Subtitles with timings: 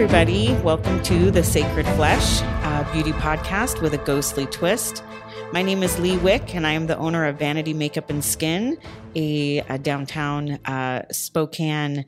[0.00, 0.54] everybody.
[0.62, 2.40] Welcome to The Sacred Flesh,
[2.90, 5.04] beauty podcast with a ghostly twist.
[5.52, 8.78] My name is Lee Wick, and I am the owner of Vanity Makeup and Skin,
[9.14, 12.06] a, a downtown uh, Spokane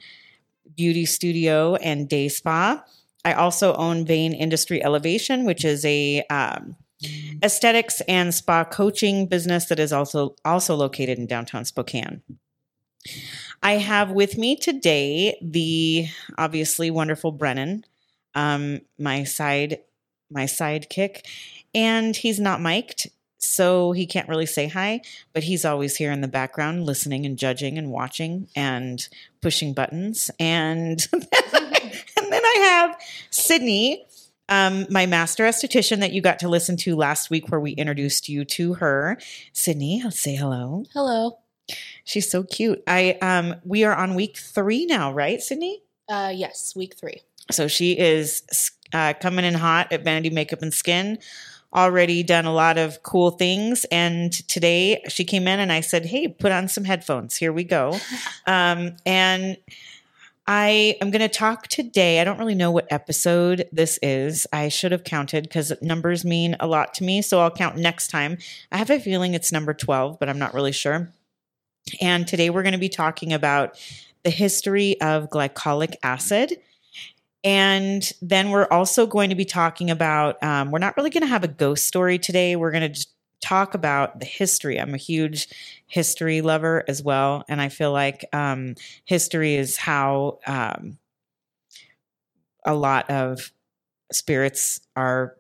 [0.74, 2.82] beauty studio and day spa.
[3.26, 6.76] I also own Vein Industry Elevation, which is a um,
[7.42, 12.22] aesthetics and spa coaching business that is also also located in downtown Spokane.
[13.62, 17.84] I have with me today the obviously wonderful Brennan,
[18.34, 19.78] um, my side
[20.30, 21.20] my sidekick,
[21.74, 25.02] and he's not mic'd, so he can't really say hi,
[25.32, 29.08] but he's always here in the background, listening and judging and watching and
[29.40, 30.30] pushing buttons.
[30.40, 31.22] And and
[32.32, 34.06] then I have Sydney,
[34.48, 38.28] um, my master esthetician that you got to listen to last week, where we introduced
[38.28, 39.18] you to her.
[39.52, 40.84] Sydney, I'll say hello.
[40.92, 41.41] Hello.
[42.04, 42.82] She's so cute.
[42.86, 45.82] I um we are on week three now, right, Sydney?
[46.08, 47.22] Uh, yes, week three.
[47.50, 48.42] So she is
[48.92, 51.18] uh, coming in hot at Vanity Makeup and Skin.
[51.74, 56.04] Already done a lot of cool things, and today she came in and I said,
[56.04, 57.36] "Hey, put on some headphones.
[57.36, 57.98] Here we go."
[58.46, 59.56] um, and
[60.46, 62.20] I am going to talk today.
[62.20, 64.46] I don't really know what episode this is.
[64.52, 67.22] I should have counted because numbers mean a lot to me.
[67.22, 68.38] So I'll count next time.
[68.70, 71.10] I have a feeling it's number 12, but I'm not really sure.
[72.00, 73.78] And today we're going to be talking about
[74.22, 76.58] the history of glycolic acid.
[77.44, 81.28] And then we're also going to be talking about, um, we're not really going to
[81.28, 82.54] have a ghost story today.
[82.54, 83.06] We're going to
[83.40, 84.80] talk about the history.
[84.80, 85.48] I'm a huge
[85.88, 87.44] history lover as well.
[87.48, 90.98] And I feel like um, history is how um,
[92.64, 93.52] a lot of
[94.12, 95.36] spirits are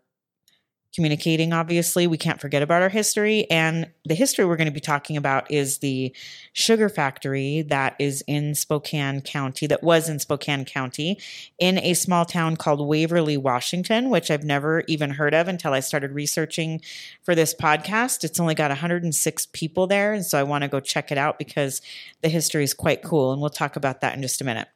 [0.94, 2.06] communicating obviously.
[2.06, 3.50] We can't forget about our history.
[3.50, 6.14] And the history we're going to be talking about is the
[6.52, 11.18] sugar factory that is in Spokane County that was in Spokane County
[11.58, 15.80] in a small town called Waverly Washington which I've never even heard of until I
[15.80, 16.80] started researching
[17.22, 18.24] for this podcast.
[18.24, 21.38] It's only got 106 people there and so I want to go check it out
[21.38, 21.80] because
[22.20, 24.68] the history is quite cool and we'll talk about that in just a minute.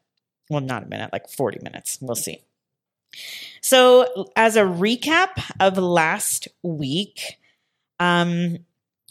[0.49, 1.99] Well not a minute like 40 minutes.
[2.01, 2.41] We'll see
[3.61, 7.39] so, as a recap of last week,
[7.99, 8.59] um,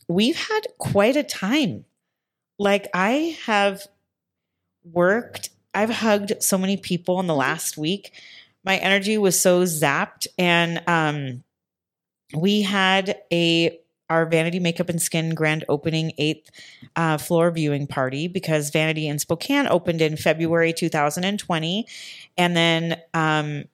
[0.08, 1.86] we've had quite a time.
[2.58, 3.86] Like, I have
[4.84, 8.14] worked, I've hugged so many people in the last week.
[8.64, 11.44] My energy was so zapped, and um,
[12.34, 13.80] we had a
[14.10, 16.52] our Vanity Makeup and Skin grand opening eighth
[16.96, 21.88] uh, floor viewing party because Vanity in Spokane opened in February 2020,
[22.38, 23.66] and then um,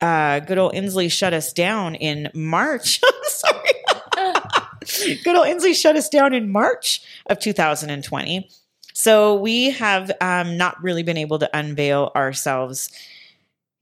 [0.00, 3.00] uh, good old Inslee shut us down in March.
[3.24, 3.70] Sorry.
[5.24, 8.48] good old Inslee shut us down in March of 2020.
[8.92, 12.90] So we have um, not really been able to unveil ourselves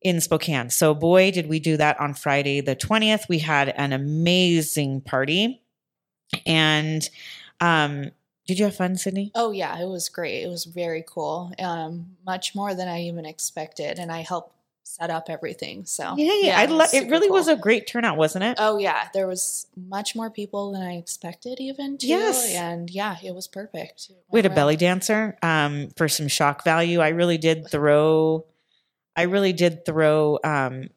[0.02, 0.70] in Spokane.
[0.70, 3.28] So, boy, did we do that on Friday the 20th.
[3.28, 5.62] We had an amazing party.
[6.46, 7.08] And
[7.60, 8.10] um,
[8.46, 9.32] did you have fun, Sydney?
[9.34, 10.42] Oh yeah, it was great.
[10.42, 11.52] It was very cool.
[11.58, 14.53] Um, much more than I even expected, and I helped
[14.84, 15.84] set up everything.
[15.84, 17.36] So yeah, yeah, I it really cool.
[17.36, 18.56] was a great turnout, wasn't it?
[18.60, 21.98] Oh yeah, there was much more people than I expected, even.
[21.98, 22.06] Too.
[22.06, 24.10] Yes, and yeah, it was perfect.
[24.10, 27.00] It we had a belly dancer um, for some shock value.
[27.00, 28.44] I really did throw.
[29.16, 30.38] I really did throw.
[30.44, 30.90] Um,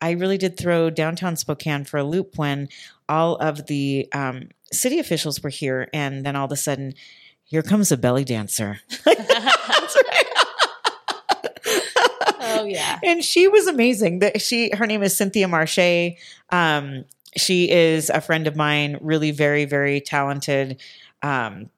[0.00, 2.68] I really did throw downtown Spokane for a loop when
[3.08, 6.94] all of the um, city officials were here, and then all of a sudden,
[7.44, 8.80] here comes a belly dancer.
[9.04, 9.18] That's
[10.08, 10.24] right.
[12.60, 12.98] Oh yeah.
[13.04, 14.20] and she was amazing.
[14.20, 16.16] That she her name is Cynthia Marche.
[16.50, 17.04] Um,
[17.36, 20.80] she is a friend of mine, really very, very talented
[21.22, 21.70] um,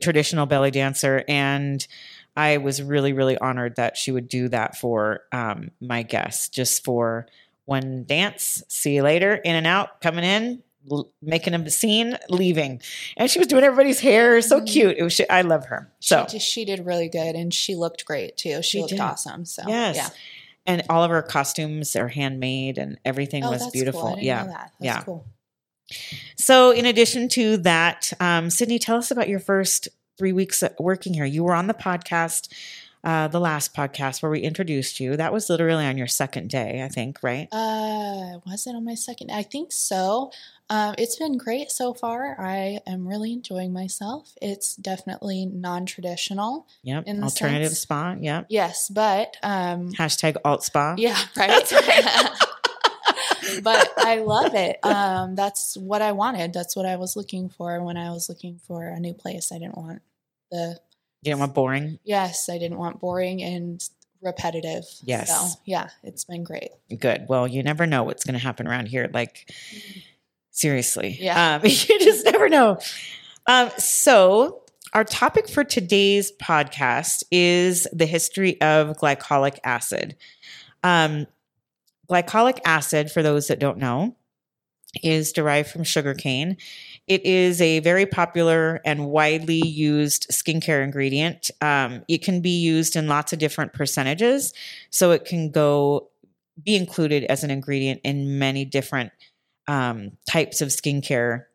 [0.00, 1.24] traditional belly dancer.
[1.28, 1.86] And
[2.36, 6.84] I was really, really honored that she would do that for um, my guests, just
[6.84, 7.26] for
[7.64, 8.62] one dance.
[8.68, 10.62] See you later, in and out, coming in,
[11.22, 12.80] making a scene, leaving,
[13.16, 14.40] and she was doing everybody's hair.
[14.40, 14.66] So mm-hmm.
[14.66, 14.96] cute.
[14.98, 15.12] It was.
[15.12, 15.90] She, I love her.
[16.00, 18.62] So she, she, did really good, and she looked great too.
[18.62, 19.00] She, she looked did.
[19.00, 19.44] awesome.
[19.44, 19.96] So yes.
[19.96, 20.08] yeah.
[20.66, 24.14] And all of her costumes are handmade, and everything oh, was beautiful.
[24.14, 24.18] Cool.
[24.18, 25.02] yeah, yeah.
[25.02, 25.26] Cool.
[26.36, 29.88] So, in addition to that, um, Sydney, tell us about your first
[30.18, 31.24] three weeks working here.
[31.24, 32.52] You were on the podcast
[33.02, 35.16] uh, the last podcast where we introduced you.
[35.16, 37.48] That was literally on your second day, I think, right?
[37.50, 39.30] Uh, was it on my second?
[39.30, 40.30] I think so.
[40.68, 42.36] Um, it's been great so far.
[42.40, 44.34] I am really enjoying myself.
[44.40, 46.66] It's definitely non-traditional.
[46.84, 47.04] Yep.
[47.06, 47.80] In Alternative sense.
[47.80, 48.16] spa.
[48.20, 48.46] Yep.
[48.50, 50.94] Yes, but um, hashtag alt spa.
[50.98, 51.16] Yeah.
[51.36, 51.50] Right.
[53.64, 54.78] but I love it.
[54.84, 56.52] Um, that's what I wanted.
[56.52, 59.50] That's what I was looking for when I was looking for a new place.
[59.50, 60.02] I didn't want
[60.52, 60.78] the
[61.22, 61.98] you didn't want boring?
[62.04, 63.82] Yes, I didn't want boring and
[64.22, 64.84] repetitive.
[65.04, 65.28] Yes.
[65.28, 66.70] So yeah, it's been great.
[66.98, 67.26] Good.
[67.28, 69.10] Well, you never know what's going to happen around here.
[69.12, 69.52] Like,
[70.50, 71.18] seriously.
[71.20, 71.56] Yeah.
[71.56, 72.78] Um, you just never know.
[73.46, 74.62] Um, so,
[74.92, 80.16] our topic for today's podcast is the history of glycolic acid.
[80.82, 81.26] Um,
[82.10, 84.16] glycolic acid, for those that don't know,
[85.02, 86.56] is derived from sugarcane.
[87.10, 91.50] It is a very popular and widely used skincare ingredient.
[91.60, 94.54] Um, it can be used in lots of different percentages,
[94.90, 96.08] so it can go
[96.62, 99.10] be included as an ingredient in many different
[99.66, 101.46] um, types of skincare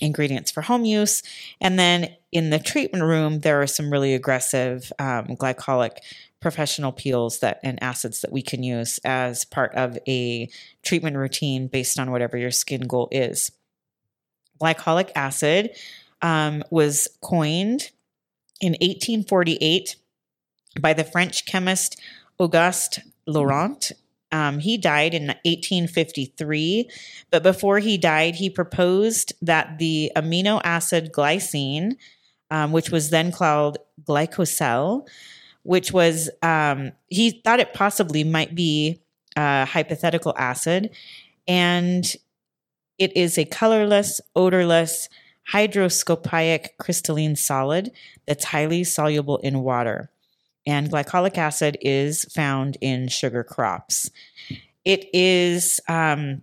[0.00, 1.22] ingredients for home use.
[1.60, 5.98] And then in the treatment room, there are some really aggressive um, glycolic
[6.40, 10.48] professional peels that and acids that we can use as part of a
[10.82, 13.52] treatment routine based on whatever your skin goal is.
[14.62, 15.70] Glycolic acid
[16.20, 17.90] um, was coined
[18.60, 19.96] in 1848
[20.80, 22.00] by the French chemist
[22.38, 23.92] Auguste Laurent.
[24.30, 26.88] Um, he died in 1853,
[27.30, 31.96] but before he died, he proposed that the amino acid glycine,
[32.50, 35.06] um, which was then called glycosel,
[35.64, 39.02] which was um, he thought it possibly might be
[39.36, 40.90] a hypothetical acid,
[41.46, 42.16] and
[43.02, 45.08] it is a colorless, odorless,
[45.52, 47.90] hydroscopic crystalline solid
[48.28, 50.08] that's highly soluble in water.
[50.64, 54.08] And glycolic acid is found in sugar crops.
[54.84, 56.42] It is um,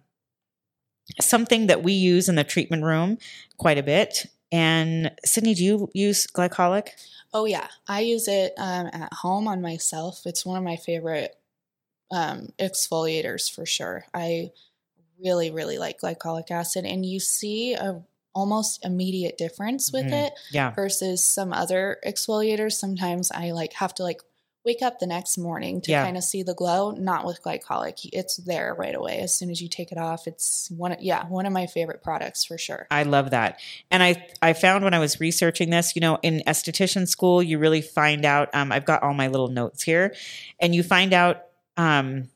[1.22, 3.20] something that we use in the treatment room
[3.58, 4.26] quite a bit.
[4.52, 6.90] And Sydney, do you use glycolic?
[7.34, 10.24] Oh yeah, I use it um, at home on myself.
[10.26, 11.38] It's one of my favorite
[12.12, 14.04] um, exfoliators for sure.
[14.14, 14.52] I
[15.24, 18.02] really, really like glycolic acid, and you see a
[18.36, 20.26] almost immediate difference with Mhm.
[20.28, 20.72] it Yeah.
[20.76, 22.74] versus some other exfoliators.
[22.74, 24.22] Sometimes I like have to like
[24.66, 26.04] wake up the next morning to Yeah.
[26.04, 26.92] kind of see the glow.
[26.92, 30.28] Not with glycolic; it's there right away as soon as you take it off.
[30.28, 32.86] It's one, of, yeah, one of my favorite products for sure.
[32.92, 33.60] I love that.
[33.90, 37.58] And I I found when I was researching this, you know, in esthetician school, you
[37.58, 38.54] really find out.
[38.54, 40.14] Um, I've got all my little notes here,
[40.60, 41.46] and you find out
[41.78, 42.30] um,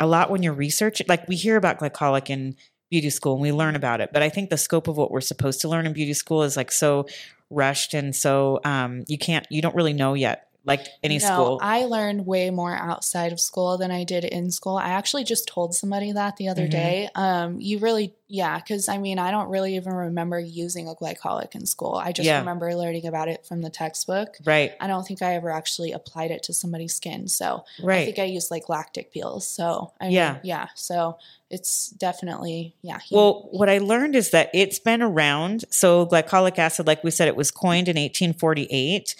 [0.00, 1.06] a lot when you're researching.
[1.08, 2.56] Like we hear about glycolic in
[2.90, 5.20] beauty school and we learn about it, but I think the scope of what we're
[5.20, 7.06] supposed to learn in beauty school is like so
[7.50, 10.47] rushed and so um, you can't you don't really know yet.
[10.64, 14.50] Like any no, school, I learned way more outside of school than I did in
[14.50, 14.76] school.
[14.76, 16.70] I actually just told somebody that the other Mhm.
[16.70, 17.08] day.
[17.14, 21.54] Um, you really, yeah, because I mean, I don't really even remember using a glycolic
[21.54, 21.94] in school.
[21.94, 22.40] I just Yeah.
[22.40, 24.36] remember learning about it from the textbook.
[24.44, 24.72] right?
[24.80, 27.28] I don't think I ever actually applied it to somebody's skin.
[27.28, 28.00] So right.
[28.02, 29.46] I think I used like lactic peels.
[29.46, 30.36] So I mean, Yeah.
[30.42, 30.66] yeah.
[30.74, 31.16] So
[31.50, 32.98] it's definitely yeah.
[32.98, 35.64] he- Well, what I learned is that it's been around.
[35.70, 39.14] So, glycolic acid, like we said, it was coined in 1848.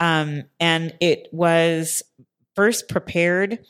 [0.00, 2.02] Um, and it was
[2.56, 3.60] first prepared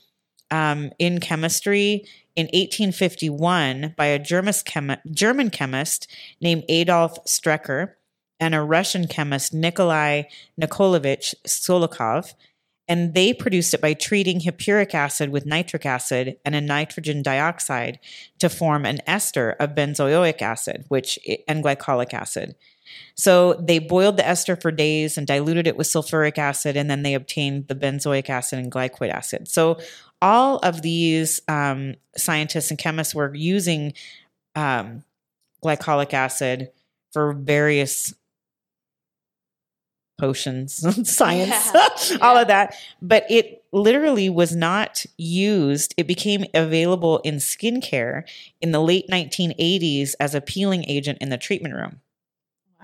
[0.51, 2.05] um, in chemistry
[2.37, 6.07] in 1851 by a German, chemi- German chemist
[6.41, 7.95] named Adolf Strecker
[8.39, 10.23] and a Russian chemist, Nikolai
[10.59, 12.35] Nikolovich Solikov.
[12.89, 18.01] And they produced it by treating hippuric acid with nitric acid and a nitrogen dioxide
[18.41, 22.57] to form an ester of benzoic acid, which and glycolic acid.
[23.15, 27.03] So they boiled the ester for days and diluted it with sulfuric acid, and then
[27.03, 29.49] they obtained the benzoic acid and glycolic acid.
[29.49, 29.79] So
[30.23, 33.93] all of these um, scientists and chemists were using
[34.55, 35.05] um,
[35.65, 36.71] glycolic acid
[37.13, 38.15] for various
[40.19, 40.75] potions,
[41.11, 41.89] science, Yeah.
[42.21, 42.41] all Yeah.
[42.43, 42.77] of that.
[43.01, 45.95] But it literally was not used.
[45.97, 48.25] It became available in skincare
[48.61, 52.01] in the late 1980s as a peeling agent in the treatment room.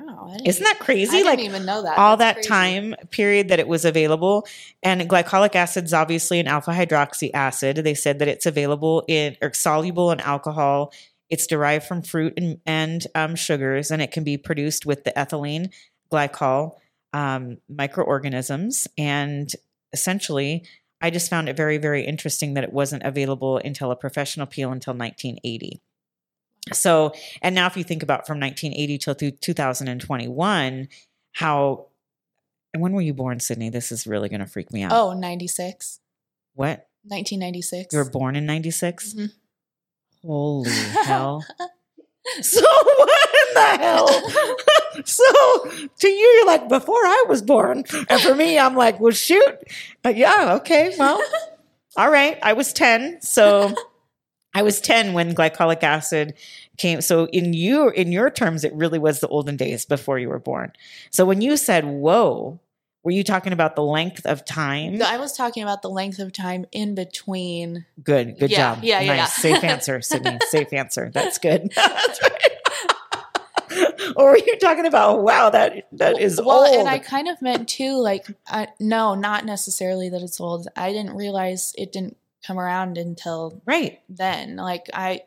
[0.01, 1.11] Wow, Isn't that I crazy?
[1.19, 1.99] didn't Like even know that.
[1.99, 2.49] all That's that crazy.
[2.49, 4.47] time period that it was available.
[4.83, 7.77] And glycolic acid is obviously an alpha hydroxy acid.
[7.79, 10.93] They said that it's available in or soluble in alcohol.
[11.31, 15.13] It's derived from fruit and, and um, sugars, and it can be produced with the
[15.13, 15.73] ethylene
[16.13, 16.77] glycol
[17.13, 18.87] um, microorganisms.
[18.97, 19.51] And
[19.93, 20.65] essentially,
[21.01, 24.71] I just found it very, very interesting that it wasn't available until a professional peel
[24.73, 25.81] until 1980.
[26.73, 30.89] So, and now if you think about from 1980 till through 2021,
[31.33, 31.87] how
[32.75, 33.71] and when were you born, Sydney?
[33.71, 34.93] This is really going to freak me out.
[34.93, 36.01] Oh, 96.
[36.55, 36.89] what?
[37.05, 37.93] 1996.
[37.93, 39.15] You were born in 96?
[39.15, 39.33] Mhm.
[40.23, 40.71] Holy
[41.05, 41.45] hell.
[42.43, 44.09] So what in the hell?
[45.05, 49.13] so to you, you're like before I was born, and for me, I'm like, well,
[49.13, 49.57] shoot,
[50.05, 51.23] Uh, yeah, okay, well,
[51.97, 52.37] all right.
[52.43, 53.73] I was ten, so
[54.57, 56.35] I was ten when glycolic acid
[56.79, 57.01] came.
[57.03, 60.39] So in you, in your terms, it really was the olden days before you were
[60.39, 60.73] born.
[61.11, 62.59] So when you said, "Whoa,"
[63.05, 64.99] Were you talking about the length of time?
[64.99, 67.85] No, I was talking about the length of time in between.
[68.03, 68.83] Good, good Yeah, job.
[68.83, 69.19] yeah, yeah, nice.
[69.19, 69.27] yeah.
[69.27, 70.39] Safe answer, Sydney.
[70.51, 71.09] Safe answer.
[71.15, 71.71] That's good.
[71.77, 72.51] That's right.
[74.17, 75.23] or were you talking about?
[75.23, 76.75] Wow, that that is well, old.
[76.81, 80.67] and I kind of meant too, like, I, no, not necessarily that it's old.
[80.75, 84.01] I didn't realize it didn't come around until right.
[84.09, 84.57] then.
[84.57, 85.23] Like, I,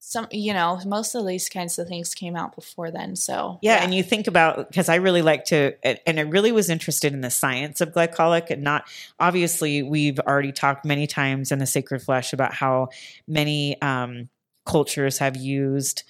[0.00, 3.16] some, you know, most of these kinds of things came out before then.
[3.16, 6.52] So, Yeah, and you think about because I really like to, and and I really
[6.52, 8.84] was interested in the science of glycolic, and not
[9.18, 12.88] obviously we've already talked many times in the Sacred Flesh about how
[13.26, 14.28] many um,
[14.64, 16.04] cultures have used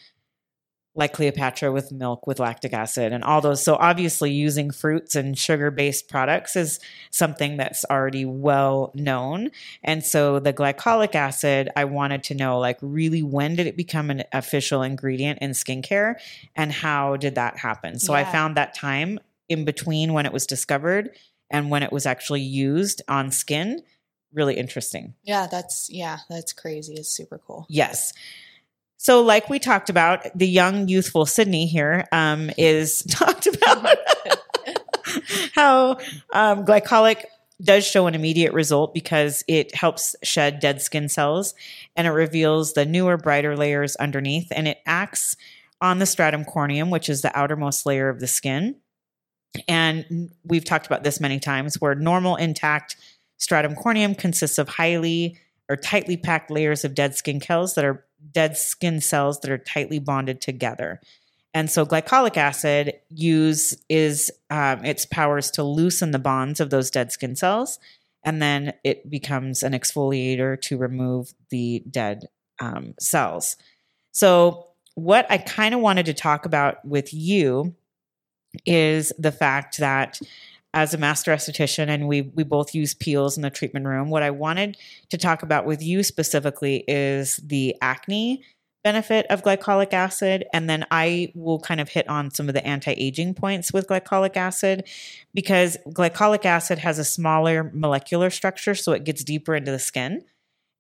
[0.98, 3.62] like Cleopatra with milk with lactic acid and all those.
[3.62, 9.50] So obviously, using fruits and sugar based products is something that's already well known.
[9.84, 14.10] And so the glycolic acid, I wanted to know like really when did it become
[14.10, 16.16] an official ingredient in skincare
[16.56, 18.00] and how did that happen?
[18.00, 21.10] So I found that time in between when it was discovered
[21.48, 23.82] and when it was actually used on skin
[24.34, 25.14] really interesting.
[25.22, 26.94] yeah, that's, yeah, that's crazy.
[26.94, 27.66] It's super cool.
[27.70, 28.12] Yes.
[28.98, 33.96] So, like we talked about, the young, youthful Sydney here um, is talked about
[35.54, 35.92] how
[36.32, 37.24] um, glycolic
[37.62, 41.54] does show an immediate result because it helps shed dead skin cells
[41.96, 45.36] and it reveals the newer, brighter layers underneath, and it acts
[45.80, 48.76] on the stratum corneum, which is the outermost layer of the skin.
[49.68, 52.96] And we've talked about this many times where normal, intact
[53.36, 55.38] stratum corneum consists of highly
[55.68, 59.58] or tightly packed layers of dead skin cells that are dead skin cells that are
[59.58, 61.00] tightly bonded together.
[61.54, 66.90] And so glycolic acid use is um, its powers to loosen the bonds of those
[66.90, 67.78] dead skin cells,
[68.24, 72.28] and then it becomes an exfoliator to remove the dead
[72.60, 73.56] um, cells.
[74.12, 77.74] So what I kind of wanted to talk about with you
[78.66, 80.20] is the fact that
[80.74, 84.10] as a master esthetician and we we both use peels in the treatment room.
[84.10, 84.76] What i wanted
[85.10, 88.42] to talk about with you specifically is the acne
[88.84, 92.64] benefit of glycolic acid and then i will kind of hit on some of the
[92.64, 94.86] anti-aging points with glycolic acid
[95.34, 100.22] because glycolic acid has a smaller molecular structure so it gets deeper into the skin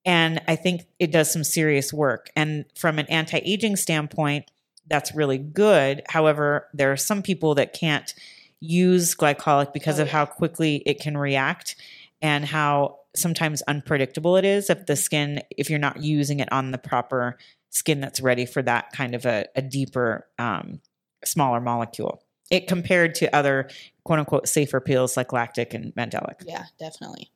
[0.04, 2.30] and i think it does some serious work.
[2.36, 4.50] And from an anti-aging standpoint
[4.88, 6.02] that's really good.
[6.08, 8.14] However there are some people that can't
[8.60, 11.76] use glycolic because Oh, of how quickly it can react
[12.20, 16.70] and how sometimes unpredictable it is if the skin if you're not using it on
[16.70, 17.38] the proper
[17.70, 20.80] skin that's ready for that kind of a, a deeper um,
[21.24, 22.22] smaller molecule.
[22.50, 23.68] It compared to other
[24.04, 27.30] quote unquote safer peels like lactic and mandelic Yeah, definitely.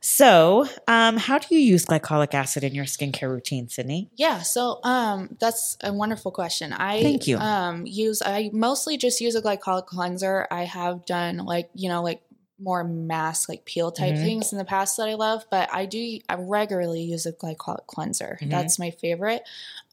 [0.00, 4.80] So um, how do you use glycolic acid in your skincare routine sydney Yeah, so
[4.82, 6.72] um that's a wonderful question.
[6.72, 7.38] I Thank you.
[7.38, 10.46] um use I mostly just use a glycolic cleanser.
[10.50, 12.22] I have done like, you know, like
[12.58, 14.22] more mask like peel type Mhm.
[14.22, 17.86] things in the past that I love, but I do I regularly use a glycolic
[17.86, 18.38] cleanser.
[18.42, 18.50] Mhm.
[18.50, 19.42] That's my favorite.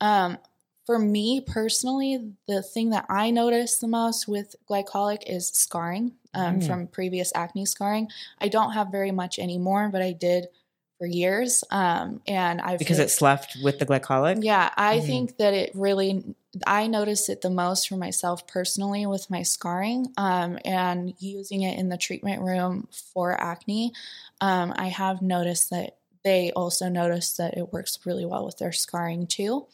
[0.01, 0.37] Um
[0.87, 6.59] for me personally, the thing that I notice the most with glycolic is scarring um,
[6.59, 6.65] Mm.
[6.65, 8.09] from previous acne scarring.
[8.39, 10.47] I don't have very much anymore, but I did
[10.97, 11.63] for years.
[11.71, 15.05] Um, and I've because it's left with the glycolic yeah, I Mhm.
[15.05, 20.13] think that it really, I notice it the most for myself personally with my scarring
[20.17, 23.93] um, and using it in the treatment room for acne.
[24.41, 28.71] Um, I have noticed that they also notice that it works really well with their
[28.71, 29.67] scarring too.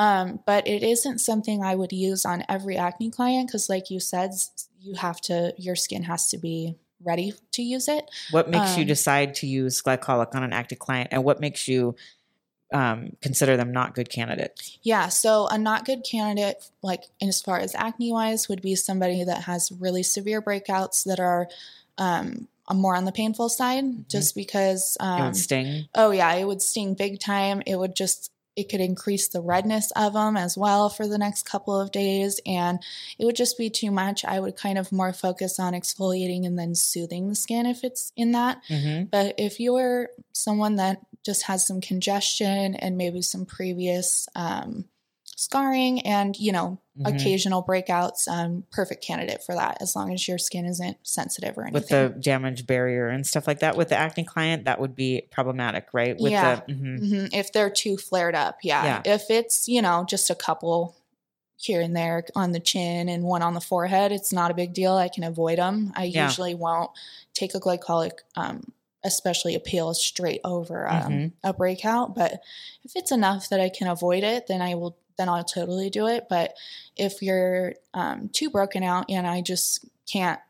[0.00, 4.00] Um, but it isn't something I would use on every acne client because, like you
[4.00, 4.30] said,
[4.80, 8.04] you have to, your skin has to be ready to use it.
[8.30, 11.68] What makes you Um, decide to use glycolic on an active client, and what makes
[11.68, 11.96] you
[12.72, 14.78] um, consider them not good candidates?
[14.82, 19.24] Yeah, so a not good candidate, like as far as acne wise, would be somebody
[19.24, 21.48] that has really severe breakouts that are
[21.98, 24.96] um, more on the painful side, just because.
[25.00, 25.88] it Um, would sting.
[25.94, 27.60] oh yeah, it would sting big time.
[27.66, 31.44] It would just it could increase the redness of them as well for the next
[31.44, 32.78] couple of days, and
[33.18, 34.24] it would just be too much.
[34.24, 38.12] I would kind of more focus on exfoliating and then soothing the skin if it's
[38.16, 38.62] in that.
[38.68, 44.84] hmm But if you're someone that just has some congestion and maybe some previous um,
[45.40, 47.06] scarring and, you know, Mhm.
[47.06, 51.62] occasional breakouts, um, perfect candidate for that as long as your skin isn't sensitive or
[51.62, 51.80] anything.
[51.80, 55.22] With the damage barrier and stuff like that, with the acne client, that would be
[55.30, 56.18] problematic, right?
[56.20, 56.60] With Yeah.
[56.66, 57.00] the mhm.
[57.00, 59.00] Mhm, If they're too flared up, yeah.
[59.06, 60.94] If it's, you know, just a couple
[61.56, 64.74] here and there on the chin and one on the forehead, it's not a big
[64.74, 64.94] deal.
[64.94, 65.92] I can avoid them.
[65.96, 66.24] I Yeah.
[66.24, 66.90] usually won't
[67.34, 68.72] take a glycolic, um,
[69.04, 71.32] especially a peel straight over um, Mhm.
[71.44, 72.14] a breakout.
[72.14, 72.42] But
[72.84, 74.96] if it's enough that I can avoid it, then I will.
[75.20, 76.28] Then I'll totally do it.
[76.30, 76.54] But
[76.96, 80.40] if you're um, too broken out and I just can't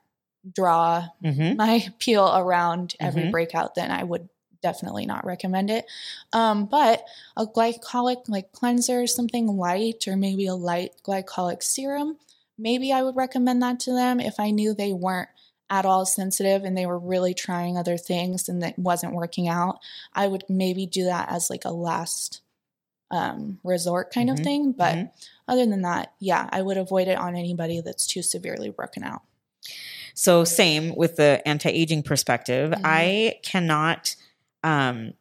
[0.54, 3.32] draw hmm my peel around every Mhm.
[3.32, 4.28] breakout, then I would
[4.62, 5.86] definitely not recommend it.
[6.32, 7.04] Um, but
[7.36, 12.16] a glycolic like cleanser, something light, or maybe a light glycolic serum,
[12.56, 15.30] maybe I would recommend that to them if I knew they weren't
[15.68, 19.80] at all sensitive and they were really trying other things and that wasn't working out.
[20.12, 22.40] I would maybe do that as like a last
[23.11, 24.33] um, resort kind Mhm.
[24.33, 24.73] of thing.
[24.73, 25.11] But Mhm.
[25.49, 29.23] other than that, yeah, I would avoid it on anybody that's too severely broken out.
[30.14, 32.73] So same with the anti-aging perspective.
[32.73, 32.81] Mhm.
[32.85, 34.17] I cannot
[34.62, 35.14] um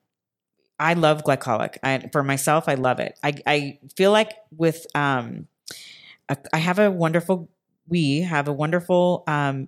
[0.80, 1.78] I love glycolic.
[1.84, 3.18] I for myself I love it.
[3.24, 5.48] I I feel like with um
[6.30, 7.50] a, I have a wonderful
[7.88, 9.68] we have a wonderful um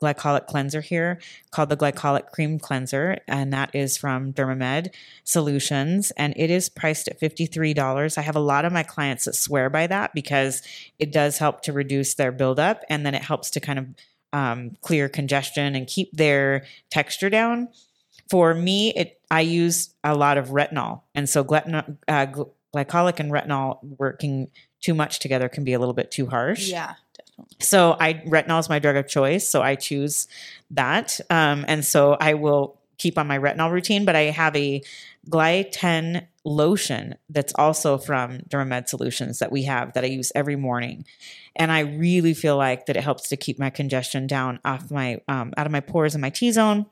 [0.00, 1.18] glycolic cleanser here
[1.50, 4.90] called the glycolic cream cleanser and that is from Dermamed
[5.24, 8.18] Solutions and it is priced at $53.
[8.18, 10.62] I have a lot of my clients that swear by that because
[10.98, 13.86] it does help to reduce their buildup and then it helps to kind of
[14.32, 17.68] um, clear congestion and keep their texture down.
[18.28, 22.26] For me, it I use a lot of retinol, and so uh,
[22.74, 26.68] glycolic and retinol working too much together can be a little bit too harsh.
[26.68, 26.94] Yeah.
[27.58, 30.28] So I retinol is my drug of choice, so I choose
[30.70, 34.04] that, um, and so I will keep on my retinol routine.
[34.04, 34.82] But I have a
[35.28, 41.04] Glyten lotion that's also from Dermamed Solutions that we have that I use every morning,
[41.56, 45.20] and I really feel like that it helps to keep my congestion down off my
[45.28, 46.86] um, out of my pores and my T zone.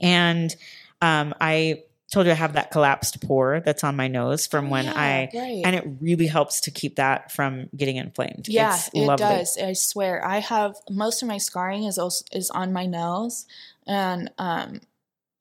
[0.00, 0.54] And
[1.02, 4.84] um, I told you I have that collapsed pore that's on my nose from when
[4.86, 5.62] Yeah, I right.
[5.64, 8.48] and it really helps to keep that from getting inflamed.
[8.48, 9.26] Yeah, It's it lovely.
[9.26, 9.56] does.
[9.58, 10.24] I swear.
[10.26, 13.46] I have most of my scarring is also, is on my nose,
[13.86, 14.80] and um,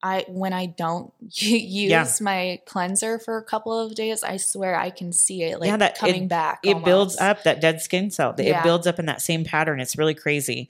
[0.04, 2.08] I when I don't use Yeah.
[2.22, 5.78] my cleanser for a couple of days, I swear I can see it like Yeah,
[5.78, 6.60] that- coming it- back.
[6.64, 8.34] it builds up that dead skin cell.
[8.38, 8.64] It Yeah.
[8.64, 9.80] builds up in that same pattern.
[9.80, 10.70] It's really crazy.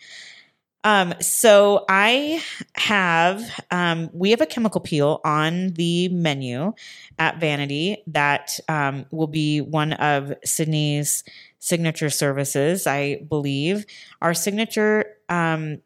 [0.83, 2.41] Um, so I
[2.75, 6.73] have um, we have a chemical peel on the menu
[7.17, 11.23] at Vanity that um, will be one of Sydney's
[11.59, 13.85] signature services, I believe.
[14.21, 15.81] Our signature um,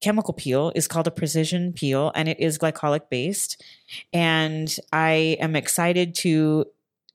[0.00, 3.62] chemical peel is called a precision peel and it is glycolic based.
[4.12, 6.66] And I am excited to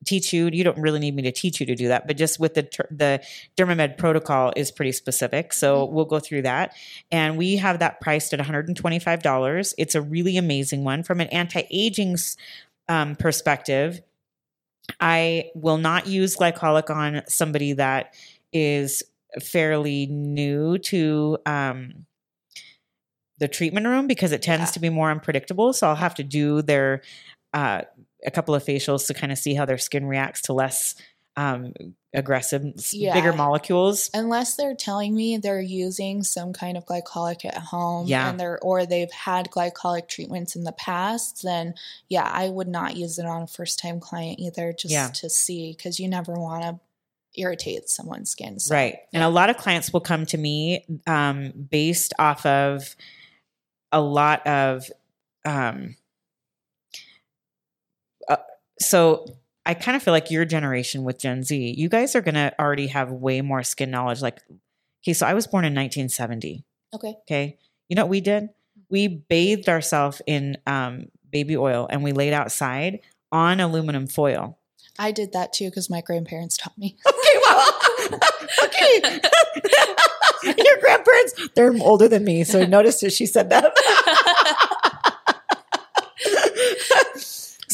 [0.06, 0.50] teach you.
[0.52, 2.64] You don't really need me to teach you to do that, but just with the
[2.90, 3.22] the
[3.58, 5.52] Dermamed protocol is pretty specific.
[5.54, 5.92] So Mhm.
[5.92, 6.74] we'll go through that.
[7.12, 9.74] And we have that priced at $125.
[9.78, 12.16] It's a really amazing one from an anti-aging
[12.88, 14.02] um, perspective.
[15.00, 18.16] I will not use glycolic on somebody that
[18.52, 19.04] is
[19.42, 22.06] fairly new to um,
[23.38, 24.74] the treatment room because it tends Yeah.
[24.74, 25.72] to be more unpredictable.
[25.74, 27.02] So I'll have to do their
[27.54, 27.82] uh,
[28.26, 30.96] a couple of facials to kind of see how their skin reacts to less
[31.38, 31.72] um,
[32.14, 34.10] aggressive, s- bigger molecules.
[34.14, 38.30] Unless they're telling me they're using some kind of glycolic at home, Yeah.
[38.30, 41.76] and they're or they've had glycolic treatments in the past, then
[42.10, 45.10] yeah, I would not use it on a first time client either, just Yeah.
[45.10, 46.80] to see because you never want to
[47.40, 48.60] irritate someone's skin.
[48.60, 48.98] So, Right.
[49.14, 52.96] And a lot of clients will come to me um, based off of
[53.94, 54.90] a lot of.
[55.46, 55.96] Um,
[58.82, 59.26] so
[59.66, 62.54] I kind of feel like your generation with Gen Z, you guys are going to
[62.60, 64.22] already have way more skin knowledge.
[64.22, 64.40] Like,
[65.04, 66.64] okay, so I was born in 1970.
[66.96, 67.16] Okay.
[67.22, 67.58] Okay.
[67.88, 68.50] You know what we did?
[68.90, 74.58] We bathed ourselves in um, baby oil and we laid outside on aluminum foil.
[74.98, 76.98] I did that too because my grandparents taught me.
[77.20, 77.80] Okay, well,
[78.64, 79.20] okay.
[80.44, 83.74] Your grandparents, they're older than me, so I noticed that she said that.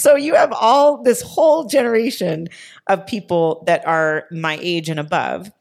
[0.06, 2.48] So you have all this whole generation
[2.86, 5.52] of people that are my age and above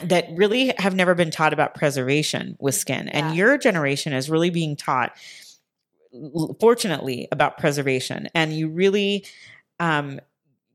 [0.00, 3.06] that really have never been taught about preservation with skin.
[3.06, 3.28] Yeah.
[3.28, 5.16] And your generation is really being taught
[6.58, 9.24] fortunately about preservation and you really
[9.78, 10.18] um,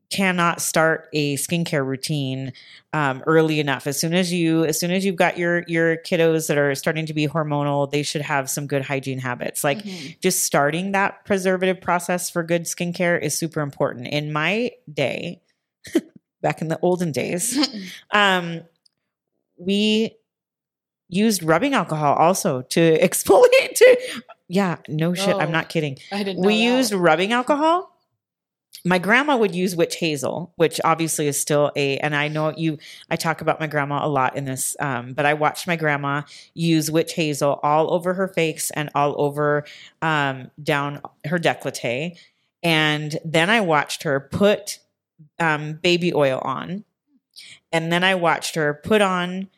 [0.10, 2.54] cannot start a skincare routine
[2.94, 3.88] um, early enough.
[3.88, 7.06] As soon as you, as soon as you've got your your kiddos that are starting
[7.08, 9.64] to be hormonal, they should have some good hygiene habits.
[9.64, 10.20] Like Mhm.
[10.22, 14.08] just starting that preservative process for good skincare is super important.
[14.08, 15.42] In my day,
[16.42, 17.58] back in the olden days,
[18.12, 18.62] um,
[19.58, 20.16] we
[21.10, 23.74] used rubbing alcohol also to exfoliate.
[23.76, 26.40] To yeah, no shit, I'm Oh, not kidding I didn't.
[26.42, 26.64] Know we that.
[26.64, 27.92] used rubbing alcohol.
[28.84, 32.78] My grandma would use witch hazel, which obviously is still a, and I know you,
[33.10, 36.24] I talk about my grandma a lot in this, um, but I watched my grandma
[36.54, 39.66] use witch hazel all over her face and all over
[40.02, 42.18] um, down her décolleté.
[42.62, 44.80] And then I watched her put
[45.40, 46.84] um, baby oil on.
[47.72, 49.50] And then I watched her put on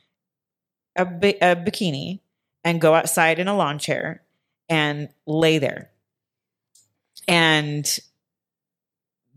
[0.96, 2.20] a, bi- a bikini
[2.64, 4.24] and go outside in a lawn chair
[4.68, 5.90] and lay there.
[7.28, 8.00] And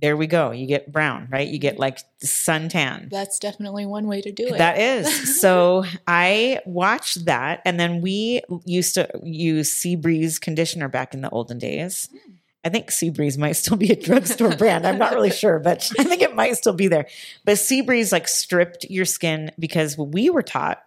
[0.00, 0.50] there we go.
[0.50, 1.46] You get brown, right?
[1.46, 3.10] You get like suntan.
[3.10, 4.58] That's definitely one way to do it.
[4.58, 5.36] That is.
[5.40, 7.62] So I watched that.
[7.64, 12.10] And then we used to use Seabreeze conditioner back in the olden days.
[12.14, 12.34] Mm.
[12.62, 14.86] I think Seabreeze might still be a drugstore brand.
[14.86, 17.06] I'm not really sure, but I think it might still be there.
[17.44, 20.82] But Seabreeze like stripped your skin because we were taught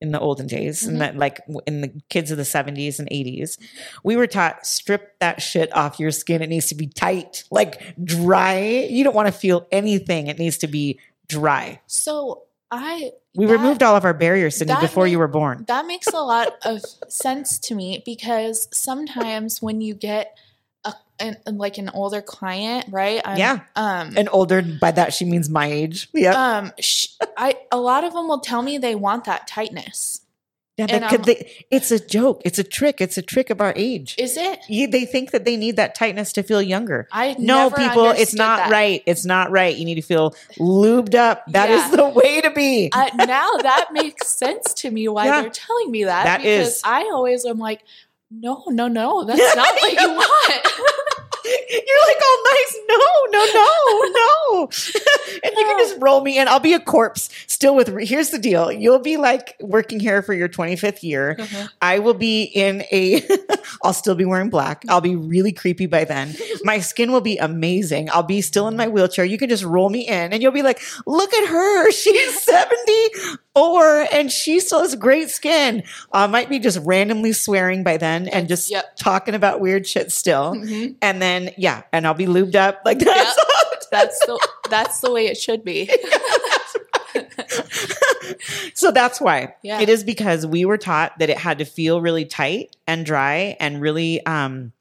[0.00, 0.88] in the olden days Mhm.
[0.88, 3.56] and that like in the kids of the 70s and 80s
[4.02, 6.42] we were taught strip that shit off your skin.
[6.42, 8.58] It needs to be tight like dry.
[8.90, 10.26] You don't want to feel anything.
[10.26, 11.80] It needs to be dry.
[11.86, 15.64] So I we that- removed all of our barriers Cindy before you were born.
[15.68, 20.36] That makes a lot of sense to me because sometimes when you get
[21.20, 23.20] an, like an older client, right?
[23.24, 23.60] I'm, Yeah.
[23.76, 24.14] Um.
[24.16, 26.72] and older by that she means my age yeah um.
[26.80, 30.20] Sh- I a lot of them will tell me they want that tightness.
[30.76, 30.86] Yeah,
[31.18, 32.42] they it's a joke.
[32.44, 33.00] It's a trick.
[33.00, 34.16] It's a trick of our age.
[34.18, 34.58] Is it?
[34.68, 37.06] You- they think that they need that tightness to feel younger.
[37.12, 38.70] I No, people, it's not that.
[38.72, 39.00] right.
[39.06, 39.76] It's not right.
[39.76, 41.44] You need to feel lubed up.
[41.52, 41.96] That is Yeah.
[41.96, 42.90] the way to be.
[42.92, 45.42] I, now that makes sense to me why Yeah.
[45.42, 46.24] they're telling me that.
[46.24, 46.80] That because is.
[46.84, 47.84] I always am like,
[48.40, 50.66] no, no, no, that's not what you want.
[51.44, 52.78] You're like all nice.
[52.88, 52.98] No,
[53.30, 54.70] no, no, no.
[55.44, 56.48] and you can just roll me in.
[56.48, 57.88] I'll be a corpse still with.
[58.00, 58.72] Here's the deal.
[58.72, 61.36] You'll be like working here for your 25th year.
[61.38, 61.68] Uh-huh.
[61.82, 63.22] I will be in a,
[63.82, 64.84] I'll still be wearing black.
[64.88, 66.34] I'll be really creepy by then.
[66.64, 68.08] My skin will be amazing.
[68.10, 69.24] I'll be still in my wheelchair.
[69.24, 71.90] You can just roll me in and you'll be like, look at her.
[71.92, 75.82] She's 74 and she still has great skin.
[76.12, 78.96] I might be just randomly swearing by then and just Yep.
[78.96, 80.54] talking about weird shit still.
[80.54, 80.96] Mhm.
[81.02, 83.36] And then, yeah, and I'll be lubed up like that.
[83.90, 85.88] That's the that's the way it should be.
[88.74, 89.80] so that's why Yeah.
[89.80, 93.56] it is because we were taught that it had to feel really tight and dry
[93.60, 94.72] and really um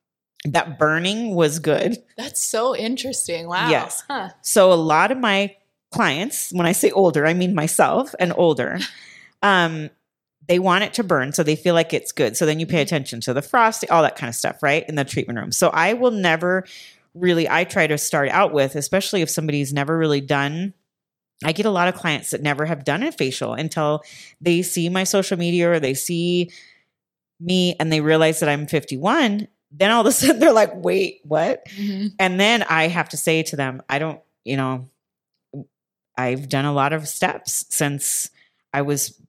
[0.46, 3.48] that burning was good That's so interesting.
[3.48, 3.70] Wow.
[3.70, 4.04] Yes.
[4.10, 4.30] Huh.
[4.42, 5.56] so a lot of my
[5.92, 8.80] clients when i say older i mean myself and older
[9.44, 9.92] um
[10.48, 12.82] they want it to burn so they feel like it's good so then you pay
[12.82, 15.70] attention to the frosting all that kind of stuff right in the treatment room so
[15.70, 16.66] i will never
[17.14, 20.74] really i try to start out with especially if somebody's never really done
[21.44, 24.04] I get a lot of clients that never have done a facial until
[24.42, 26.52] they see my social media or they see
[27.40, 29.48] me and they realize that I'm 51.
[29.76, 31.66] Then all of a sudden they're like, wait, what?
[31.70, 32.14] Mhm.
[32.20, 34.88] And then I have to say to them, I don't, you know,
[36.18, 38.30] I've done a lot of steps since
[38.74, 39.20] I was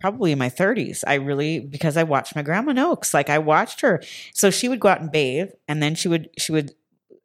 [0.00, 1.04] probably in my 30s.
[1.06, 3.14] I really because I watched my grandma Noakes.
[3.14, 4.02] Like I watched her.
[4.34, 6.72] So she would go out and bathe and then she would she would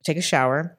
[0.03, 0.77] take a shower.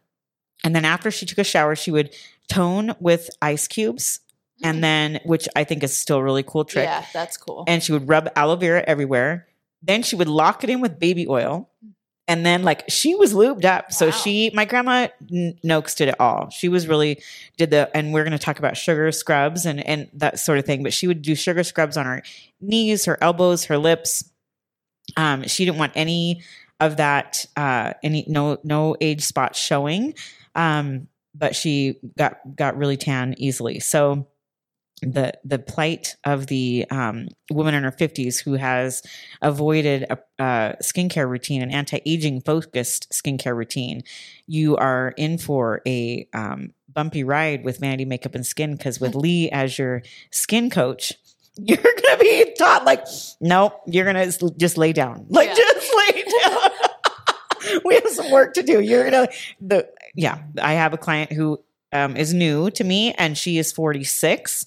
[0.64, 2.14] And then after she took a shower, she would
[2.48, 4.20] tone with ice cubes.
[4.62, 7.64] And then which I think is still a really cool trick Yeah, that's cool.
[7.68, 9.47] and she would rub aloe vera everywhere.
[9.82, 11.70] Then she would lock it in with baby oil.
[12.26, 13.90] And then like she was lubed up.
[13.90, 15.08] So she my grandma
[15.64, 16.50] Noakes did it all.
[16.50, 17.22] She was really
[17.56, 20.66] did the and we're going to talk about sugar scrubs and and that sort of
[20.66, 22.22] thing, but she would do sugar scrubs on her
[22.60, 24.30] knees, her elbows, her lips.
[25.16, 26.42] Um she didn't want any
[26.80, 30.12] of that uh any no no age spots showing.
[30.54, 33.80] Um but she got got really tan easily.
[33.80, 34.26] So
[35.02, 39.02] the the plight of the um, woman in her 50s who has
[39.42, 44.02] avoided a, a skincare routine, an anti-aging focused skincare routine,
[44.46, 49.14] you are in for a um, bumpy ride with Vanity Makeup and Skin because with
[49.14, 51.12] Lee as your skin coach,
[51.56, 53.04] you're gonna be taught like,
[53.40, 55.54] nope, you're gonna just lay down, like Yeah.
[55.54, 57.80] just lay down.
[57.84, 58.80] we have some work to do.
[58.80, 59.28] You're gonna
[59.60, 60.38] the yeah.
[60.60, 61.60] I have a client who
[61.92, 64.66] um, is new to me, and she is 46.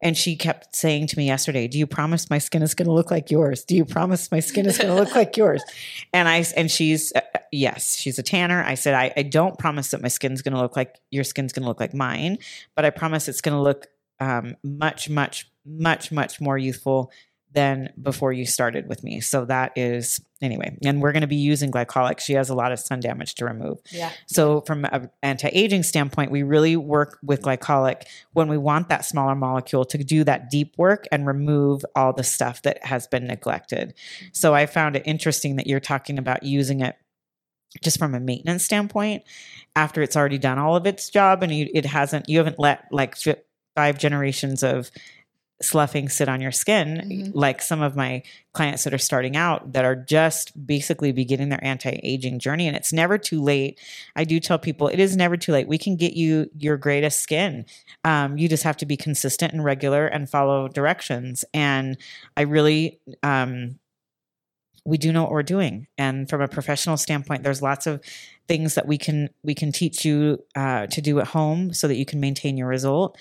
[0.00, 2.92] And she kept saying to me yesterday, "Do you promise my skin is going to
[2.92, 3.64] look like yours?
[3.64, 5.62] Do you promise my skin is going to look like yours?"
[6.12, 7.20] And I and she's uh,
[7.52, 8.62] yes, she's a tanner.
[8.64, 11.52] I said, "I, I don't promise that my skin's going to look like your skin's
[11.52, 12.38] going to look like mine,
[12.76, 13.88] but I promise it's going to look
[14.20, 17.10] um, much, much, much, much more youthful
[17.58, 21.36] than before you started with me." So that is anyway, and we're going to be
[21.36, 22.20] using glycolic.
[22.20, 23.78] She has a lot of sun damage to remove.
[23.90, 24.12] yeah.
[24.26, 29.04] So, from an anti aging standpoint, we really work with glycolic when we want that
[29.04, 33.26] smaller molecule to do that deep work and remove all the stuff that has been
[33.26, 33.94] neglected.
[34.32, 36.96] So, I found it interesting that you're talking about using it
[37.82, 39.24] just from a maintenance standpoint
[39.76, 42.86] after it's already done all of its job and you, it hasn't, you haven't let
[42.90, 43.36] like fi-
[43.76, 44.90] five generations of
[45.60, 47.30] sloughing sit on your skin Mhm.
[47.34, 51.62] like some of my clients that are starting out that are just basically beginning their
[51.64, 53.78] anti-aging journey and it's never too late.
[54.14, 55.66] I do tell people it is never too late.
[55.66, 57.66] We can get you your greatest skin.
[58.04, 61.44] Um, you just have to be consistent and regular and follow directions.
[61.52, 61.96] And
[62.36, 63.78] i really um,
[64.84, 65.86] we do know what we're doing.
[65.98, 68.00] And from a professional standpoint there's lots of
[68.46, 71.96] things that we can we can teach you uh, to do at home so that
[71.96, 73.18] you can maintain your result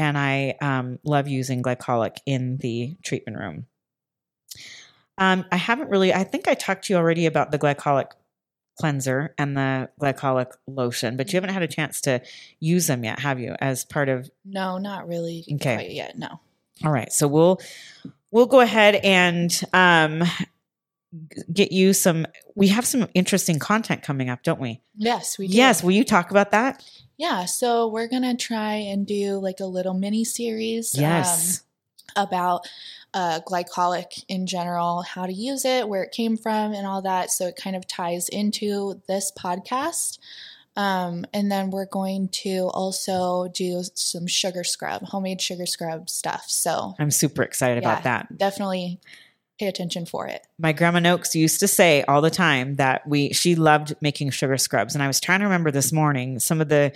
[0.00, 3.66] and i um, love using glycolic in the treatment room
[5.18, 8.10] um, i haven't really i think i talked to you already about the glycolic
[8.78, 12.20] cleanser and the glycolic lotion but you haven't had a chance to
[12.60, 15.74] use them yet have you as part of No, not really Okay.
[15.74, 16.16] quite yet.
[16.18, 16.40] No.
[16.84, 17.60] all right, so we'll
[18.30, 20.22] we'll go ahead and um,
[21.52, 22.24] get you some.
[22.54, 24.80] We have some interesting content coming up, don't we?
[24.94, 25.56] Yes, we do.
[25.56, 25.82] Yes.
[25.82, 26.82] Will you talk about that?
[27.20, 30.94] Yeah, so we're gonna try and do like a little mini series.
[30.98, 31.60] Yes.
[32.16, 32.66] Um, about
[33.14, 37.30] uh, glycolic in general, how to use it, where it came from, and all that.
[37.30, 40.18] So it kind of ties into this podcast.
[40.76, 46.44] Um, and then we're going to also do some sugar scrub, homemade sugar scrub stuff.
[46.48, 47.92] So I'm super excited Yeah.
[47.92, 48.38] about that.
[48.38, 48.98] definitely
[49.60, 50.44] pay attention for it.
[50.58, 54.56] My grandma Noakes used to say all the time that we she loved making sugar
[54.58, 56.92] scrubs, and I was trying to remember this morning some of the.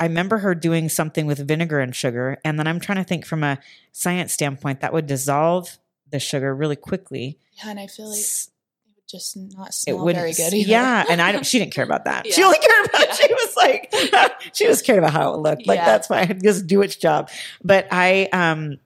[0.00, 3.24] I remember her doing something with vinegar and sugar, and then I'm trying to think
[3.26, 3.58] from a
[3.92, 5.78] science standpoint that would dissolve
[6.10, 7.38] the sugar really quickly.
[7.52, 8.50] Yeah, and I feel like S-
[8.96, 10.68] it just not it smell wouldn't very good either.
[10.68, 13.14] yeah and i don't she didn't care about that she only cared about Yeah.
[13.14, 13.94] she was like
[14.52, 15.84] she was cared about how it looked like Yeah.
[15.84, 17.30] that's fine just do its job
[17.62, 18.78] but i um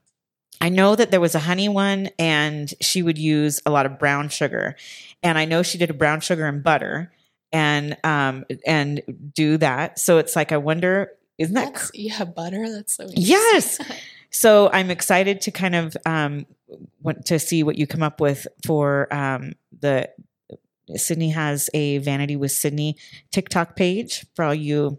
[0.60, 3.98] i know that there was a honey one and she would use a lot of
[3.98, 4.76] brown sugar
[5.22, 7.12] and i know she did a brown sugar and butter
[7.52, 9.02] and um and
[9.34, 12.68] do that so it's like i wonder isn't that That's, yeah, butter.
[12.68, 13.80] That's so Yes.
[14.30, 16.44] so I'm excited to kind of um,
[17.00, 20.10] want to see what you come up with for um, the
[20.96, 22.98] Sydney has a Vanity with Sydney
[23.32, 24.98] TikTok page for all you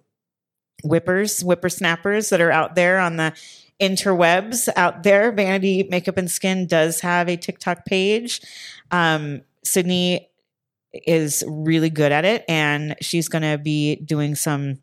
[0.84, 3.34] whippers, whippersnappers that are out there on the
[3.82, 5.32] interwebs out there.
[5.32, 8.42] Vanity Makeup and Skin does have a TikTok page.
[8.92, 10.30] Um, Sydney
[10.94, 14.80] is really good at it, and she's going to be doing some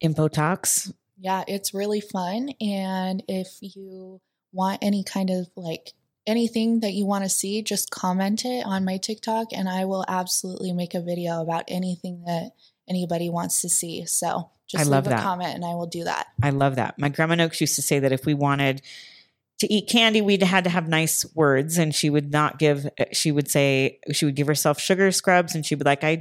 [0.00, 2.50] info talks Yeah, it's really fun.
[2.60, 4.20] And if you
[4.52, 5.92] want any kind of like
[6.26, 10.04] anything that you want to see, just comment it on my TikTok and I will
[10.06, 12.52] absolutely make a video about anything that
[12.88, 14.04] anybody wants to see.
[14.04, 15.22] So just I leave love a that.
[15.22, 16.28] comment and I will do that.
[16.42, 16.98] I love that.
[16.98, 18.82] My grandma Noakes used to say that if we wanted
[19.60, 22.88] to eat candy, we'd had to have nice words, and she would not give.
[23.12, 26.20] She would say she would give herself sugar scrubs, and she would like, I,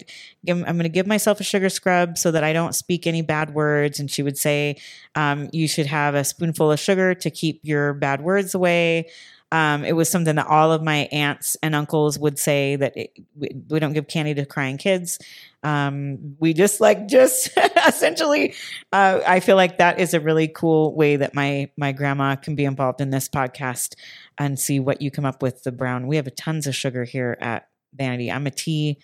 [0.49, 3.53] I'm going to give myself a sugar scrub so that I don't speak any bad
[3.53, 3.99] words.
[3.99, 4.77] And she would say,
[5.13, 9.11] um, you should have a spoonful of sugar to keep your bad words away.
[9.51, 13.11] Um, it was something that all of my aunts and uncles would say that it,
[13.33, 15.19] we, we don't give candy to crying kids.
[15.63, 17.57] Um, we just like just
[17.87, 18.55] essentially
[18.91, 22.55] uh, I feel like that is a really cool way that my my grandma can
[22.55, 23.95] be involved in this podcast
[24.37, 25.63] and see what you come up with.
[25.63, 28.31] The brown, we have tons of sugar here at Vanity.
[28.31, 28.99] I'm a tea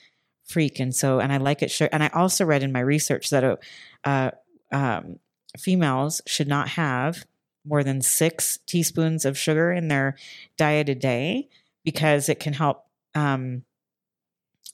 [0.46, 1.72] freak, and so and I like it.
[1.72, 3.60] Sugar, and I also read in my research that
[4.04, 4.32] uh,
[4.74, 5.20] um,
[5.58, 7.26] females should not have
[7.66, 10.16] more than six teaspoons of sugar in their
[10.58, 11.50] diet a day
[11.84, 13.64] because it can help um,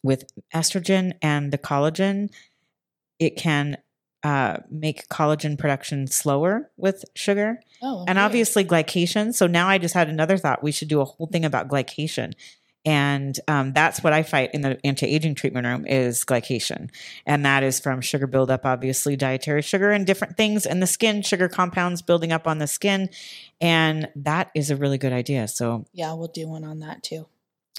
[0.04, 2.32] with estrogen and the collagen.
[3.20, 3.78] It can
[4.24, 9.34] uh, make collagen production slower with sugar Oh, and obviously glycation.
[9.34, 10.62] So now I just had another thought.
[10.62, 12.34] We should do a whole thing about glycation.
[12.86, 16.90] And um, that's what I fight in the anti-aging treatment room is glycation.
[17.26, 21.22] And that is from sugar buildup, obviously dietary sugar and different things in the skin,
[21.22, 23.10] sugar compounds building up on the skin.
[23.60, 25.48] And that is a really good idea.
[25.48, 27.28] So yeah, we'll do one on that too.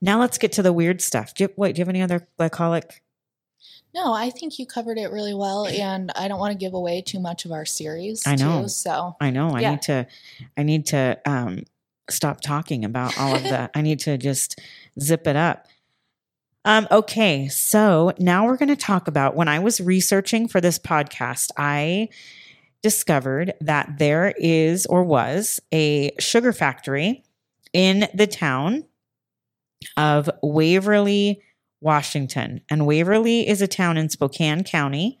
[0.00, 1.34] now let's get to the weird stuff.
[1.34, 3.00] Do you, wait, do you have any other glycolic?
[3.94, 7.02] No, I think you covered it really well, and I don't want to give away
[7.02, 8.22] too much of our series.
[8.26, 8.62] I know.
[8.62, 9.50] Too, so I know.
[9.50, 9.70] I Yeah.
[9.72, 10.06] need to.
[10.56, 11.64] I need to um,
[12.08, 13.70] stop talking about all of that.
[13.74, 14.58] I need to just
[14.98, 15.66] zip it up.
[16.64, 20.78] Um, okay, so now we're going to talk about when I was researching for this
[20.78, 22.08] podcast, I
[22.82, 27.24] discovered that there is or was a sugar factory
[27.72, 28.84] in the town
[29.96, 31.42] of Waverly,
[31.82, 32.62] Washington.
[32.70, 35.18] And Waverly is a town in Spokane County.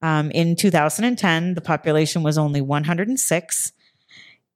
[0.00, 3.72] Um, in 2010, the population was only 106.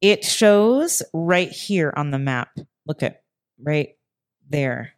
[0.01, 2.57] It shows right here on the map.
[2.85, 3.23] Look at
[3.61, 3.95] right
[4.49, 4.93] there.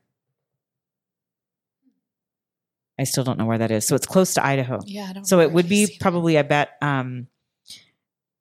[2.97, 3.85] I still don't know where that is.
[3.85, 4.79] So it's close to Idaho.
[4.85, 5.25] yeah, I don't.
[5.25, 7.27] So it would be probably, I bet, um,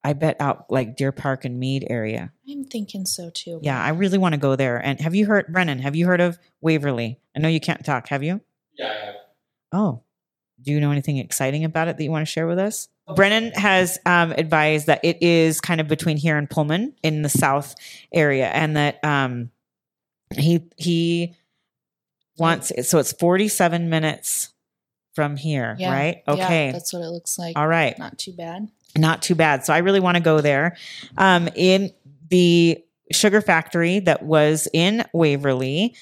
[0.07, 2.31] I bet out like Deer Park and Mead area.
[2.49, 3.59] I'm thinking so too.
[3.63, 4.77] Yeah, I really want to go there.
[4.77, 5.79] And have you heard, Brennan?
[5.79, 7.19] Have you heard of Waverly?
[7.35, 8.09] I know you can't talk.
[8.09, 8.41] Have you?
[8.79, 9.15] Yeah, I have.
[9.73, 10.03] Oh,
[10.61, 12.89] do you know anything exciting about it that you want to share with us?
[13.17, 17.29] Brennan has um, advised that it is kind of between here and Pullman in the
[17.29, 17.75] south
[18.13, 19.51] area, and that um,
[20.37, 21.35] he he
[22.39, 22.85] wants it.
[22.85, 24.53] So it's forty seven minutes
[25.15, 26.23] from here, Yeah, right?
[26.27, 27.57] yeah, Okay, that's what it looks like.
[27.59, 28.69] all right Not too bad.
[28.97, 29.65] Not too bad.
[29.65, 30.77] So I really want to go there.
[31.17, 31.93] Um, in
[32.31, 35.95] the sugar factory that was in Waverly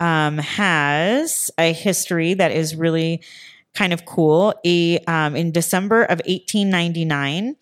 [0.00, 3.22] um, has a history that is really
[3.74, 4.54] kind of cool.
[4.64, 7.56] A, um, in December of 1899,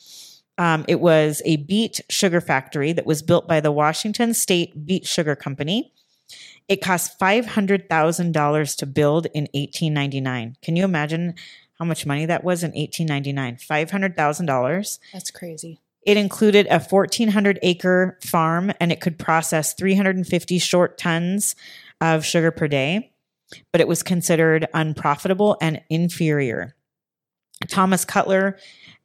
[0.58, 5.06] um, it was a beet sugar factory that was built by the Washington State Beet
[5.06, 5.92] Sugar Company.
[6.68, 10.56] It cost $500,000 to build in 1899.
[10.62, 11.35] Can you imagine
[11.82, 13.56] how much money that was in 1899?
[13.56, 14.98] $500,000.
[15.12, 15.80] That's crazy.
[16.06, 21.56] It included a 1,400 acre farm and it could process 350 short tons
[22.00, 23.10] of sugar per day,
[23.72, 26.76] but it was considered unprofitable and inferior.
[27.66, 28.58] Thomas Cutler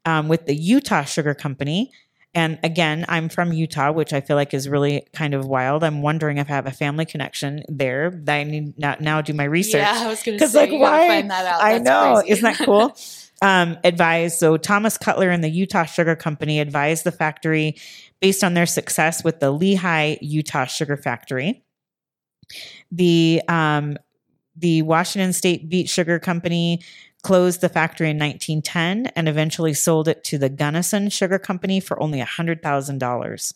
[0.06, 1.92] um, with the Utah Sugar Company.
[2.38, 5.84] And again, I'm from Utah, which I feel like is really kind of wild.
[5.84, 8.12] I'm wondering if I have a family connection there.
[8.12, 9.82] That I need now, now do my research.
[9.82, 11.62] Yeah, I was gonna 'Cause, say like, why- find that out.
[11.62, 12.14] I That's know.
[12.22, 12.32] crazy.
[12.34, 12.96] Isn't that cool?
[13.42, 14.38] um, advised.
[14.38, 17.76] So Thomas Cutler and the Utah Sugar Company advised the factory
[18.22, 21.64] based on their success with the Lehi Utah Sugar Factory.
[22.92, 23.98] The um,
[24.56, 26.82] the Washington State Beet Sugar Company
[27.24, 32.02] closed the factory in 1910 and eventually sold it to the Gunnison Sugar Company for
[32.02, 33.54] only $100,000.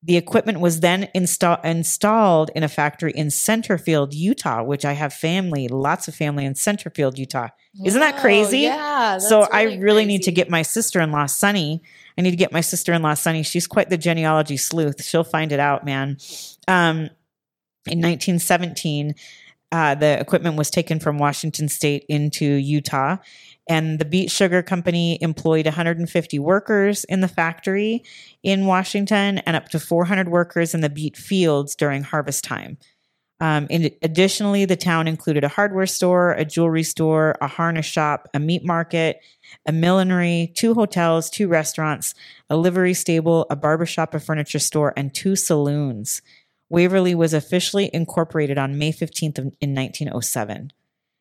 [0.00, 5.12] The equipment was then install- installed in a factory in Centerfield, Utah, which I have
[5.12, 7.48] family, lots of family in Centerfield, Utah.
[7.84, 8.60] Isn't that crazy?
[8.60, 9.18] Yeah.
[9.18, 11.82] so that's I really need to get my sister-in-law Sunny.
[12.16, 13.42] I need to get my sister-in-law Sunny.
[13.42, 15.02] She's quite the genealogy sleuth.
[15.02, 16.18] She'll find it out, man.
[16.68, 17.10] Um,
[17.86, 19.14] in 1917,
[19.70, 23.16] uh, the equipment was taken from Washington State into Utah,
[23.68, 28.02] and the Beet Sugar Company employed 150 workers in the factory
[28.42, 32.78] in Washington and up to 400 workers in the beet fields during harvest time.
[33.40, 38.40] Um, additionally, the town included a hardware store, a jewelry store, a harness shop, a
[38.40, 39.20] meat market,
[39.64, 42.14] a millinery, two hotels, two restaurants,
[42.50, 46.20] a livery stable, a barbershop, a furniture store, and two saloons.
[46.70, 50.72] Waverly was officially incorporated on May 15th in 1907.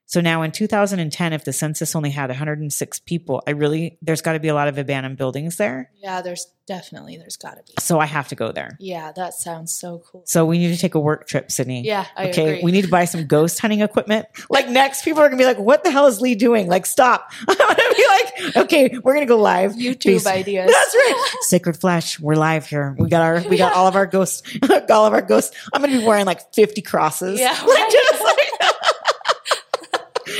[0.07, 4.33] So now in 2010, if the census only had 106 people, I really, there's got
[4.33, 5.91] to be a lot of abandoned buildings there.
[6.01, 7.73] Yeah, there's definitely, there's got to be.
[7.79, 8.77] So I have to go there.
[8.79, 10.23] Yeah, that sounds so cool.
[10.25, 11.83] So we need to take a work trip, Sydney.
[11.83, 12.63] Yeah, I okay, agree.
[12.63, 14.27] we need to buy some ghost hunting equipment.
[14.49, 17.29] Like next, people are gonna be like, "What the hell is Leigh doing?" Like, stop!
[17.47, 20.25] I'm gonna be like, "Okay, we're gonna go live." YouTube Peace.
[20.25, 20.71] ideas.
[20.71, 21.35] That's right.
[21.41, 22.95] Sacred Flesh, we're live here.
[22.97, 24.43] We got our, we got all of our ghosts,
[24.89, 25.55] all of our ghosts.
[25.73, 27.39] I'm gonna be wearing like 50 crosses.
[27.39, 27.89] Yeah, right.
[27.91, 28.16] just like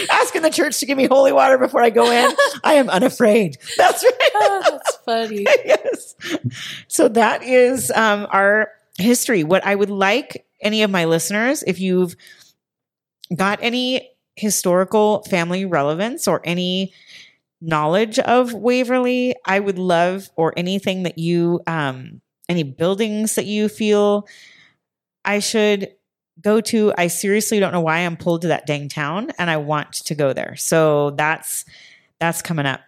[0.10, 2.32] asking the church to give me holy water before I go in.
[2.64, 3.58] I am unafraid.
[3.78, 4.32] That's right.
[4.36, 5.44] Oh, that's funny.
[5.66, 6.16] yes.
[6.88, 9.44] So that is um, our history.
[9.44, 12.16] What I would like any of my listeners, if you've
[13.36, 16.94] got any historical family relevance or any
[17.62, 23.68] knowledge of Waverly, I would love, or anything that you, um, any buildings that you
[23.70, 24.28] feel
[25.26, 25.92] I should
[26.42, 26.94] go to.
[26.98, 30.16] I seriously don't know why I'm pulled to that dang town and I want to
[30.16, 30.56] go there.
[30.56, 31.66] So that's
[32.20, 32.82] that's coming up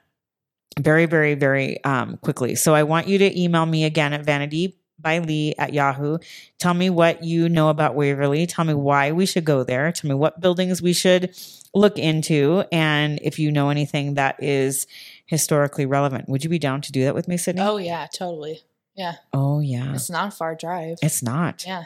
[0.80, 2.56] very, very, very um, quickly.
[2.56, 6.18] So I want you to email me again at vanity by Leigh at Yahoo.
[6.60, 8.46] Tell me what you know about Waverly.
[8.48, 9.92] Tell me why we should go there.
[9.92, 11.34] Tell me what buildings we should
[11.74, 12.64] look into.
[12.72, 14.88] And if you know anything that is
[15.26, 17.62] historically relevant, would you be down to do that with me, Sydney?
[17.62, 18.62] Oh yeah, totally.
[18.96, 19.94] Yeah, Oh, yeah.
[19.94, 20.98] it's not a far drive.
[21.02, 21.64] It's not.
[21.66, 21.86] Yeah.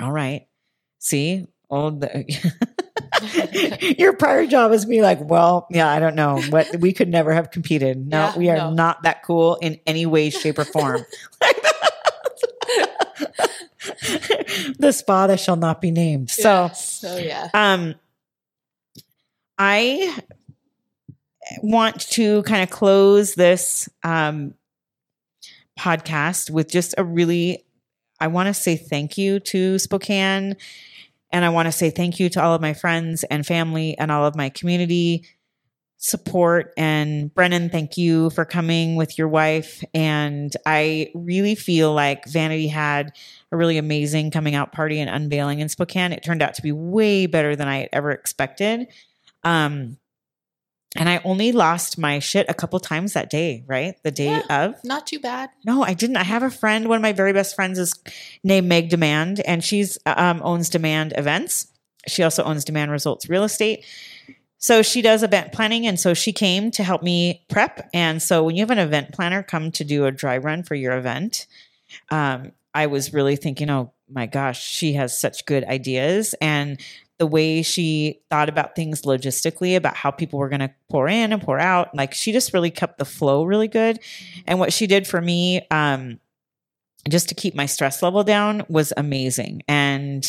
[0.00, 0.46] All right.
[1.04, 2.00] See, old.
[2.00, 7.08] The, your prior job is me like, well, yeah, I don't know what we could
[7.08, 8.06] never have competed.
[8.06, 8.72] No, Yeah, we are no.
[8.72, 11.04] not that cool in any way, shape, or form.
[14.78, 16.30] the spa that shall not be named.
[16.30, 17.48] So, Yeah, so yeah.
[17.52, 17.96] um,
[19.58, 20.16] I
[21.62, 24.54] want to kind of close this um,
[25.78, 27.64] podcast with just a really,
[28.20, 30.56] I want to say thank you to Spokane.
[31.32, 34.10] And I want to say thank you to all of my friends and family and
[34.10, 35.24] all of my community
[36.02, 36.72] support.
[36.76, 39.84] And Brennan, thank you for coming with your wife.
[39.94, 43.12] And I really feel like Vanity had
[43.52, 46.12] a really amazing coming out party and unveiling in Spokane.
[46.12, 48.88] It turned out to be way better than I had ever expected.
[49.44, 49.96] Um,
[50.96, 53.94] and I only lost my shit a couple times that day, right?
[54.02, 54.74] The day of.
[54.84, 55.50] Not too bad.
[55.64, 56.16] No, I didn't.
[56.16, 56.88] I have a friend.
[56.88, 57.94] One of my very best friends is
[58.44, 61.68] named Meg Demand, and she's um, owns Demand Events.
[62.06, 63.84] She also owns Demand Results Real Estate.
[64.58, 67.88] So she does event planning, and so she came to help me prep.
[67.92, 70.74] And so when you have an event planner come to do a dry run for
[70.74, 71.46] your event,
[72.10, 76.80] um, I was really thinking, oh my gosh, she has such good ideas, and
[77.22, 81.32] the way she thought about things logistically, about how people were going to pour in
[81.32, 84.00] and pour out, like she just really kept the flow really good.
[84.44, 86.18] And what she did for me, um,
[87.08, 89.62] just to keep my stress level down, was amazing.
[89.68, 90.28] And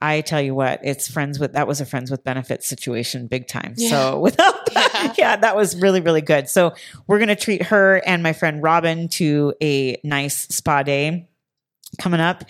[0.00, 3.48] I tell you what, it's friends with that was a friends with benefits situation, big
[3.48, 3.74] time.
[3.76, 3.90] Yeah.
[3.90, 5.34] So without that, yeah.
[5.34, 6.48] that was really really good.
[6.48, 6.72] So
[7.08, 11.28] we're gonna treat her and my friend Robin to a nice spa day
[11.98, 12.44] coming up.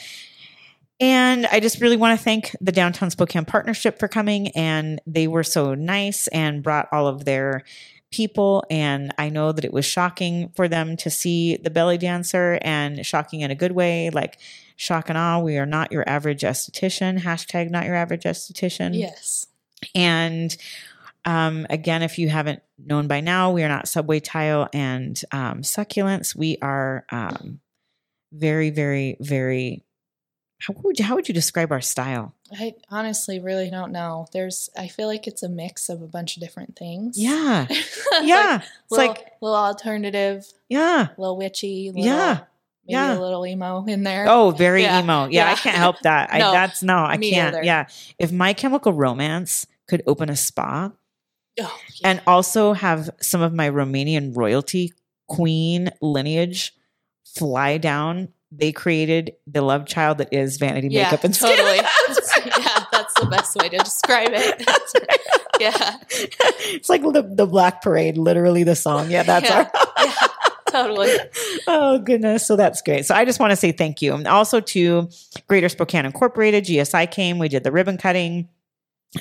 [1.01, 4.49] And I just really want to thank the Downtown Spokane Partnership for coming.
[4.49, 7.63] And they were so nice and brought all of their
[8.11, 8.65] people.
[8.71, 13.05] And I know that it was shocking for them to see the belly dancer and
[13.07, 14.11] shocking in a good way.
[14.11, 14.39] Like,
[14.77, 17.21] shock and awe, we are not your average esthetician.
[17.21, 18.99] Hashtag not your average esthetician.
[18.99, 19.47] Yes.
[19.95, 20.57] And
[21.25, 25.63] um, again, if you haven't known by now, we are not Subway Tile and um,
[25.63, 26.35] Succulents.
[26.35, 27.61] We are um,
[28.33, 29.85] very, very, very.
[30.61, 32.35] How would you how would you describe our style?
[32.53, 34.27] I honestly really don't know.
[34.33, 37.17] There's, I feel like it's a mix of a bunch of different things.
[37.19, 37.67] Yeah,
[38.23, 38.61] yeah.
[38.61, 41.09] like, it's little, like little alternative, yeah.
[41.17, 42.33] little witchy, little, Yeah,
[42.87, 43.19] maybe yeah.
[43.19, 44.27] a little emo in there.
[44.29, 45.27] Oh, very Yeah, emo.
[45.29, 46.31] Yeah, I can't help that.
[46.33, 47.55] I No, that's no, I can't.
[47.55, 47.63] either.
[47.63, 47.87] Yeah,
[48.19, 50.91] if My Chemical Romance could open a spa
[51.61, 52.11] Oh, yeah.
[52.11, 54.93] and also have some of my Romanian royalty
[55.29, 56.73] queen lineage
[57.25, 58.29] fly down.
[58.51, 61.51] They created the love child that is vanity yeah, makeup and skin.
[61.57, 61.77] totally.
[62.65, 64.65] yeah, that's the best way to describe it.
[65.61, 65.61] Right.
[65.61, 65.97] yeah,
[66.73, 69.11] it's like the, the Black Parade, literally the song.
[69.11, 69.69] Yeah, that's Yeah.
[69.75, 70.05] our.
[70.07, 70.27] yeah,
[70.71, 71.11] totally.
[71.67, 73.07] oh goodness, so that's great.
[73.07, 75.09] So I just want to say thank you, and also to
[75.49, 76.65] Greater Spokane Incorporated.
[76.65, 77.39] GSI came.
[77.39, 78.49] We did the ribbon cutting.